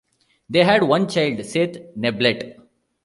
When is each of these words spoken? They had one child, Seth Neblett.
They 0.49 0.63
had 0.63 0.81
one 0.81 1.07
child, 1.07 1.45
Seth 1.45 1.75
Neblett. 1.95 2.55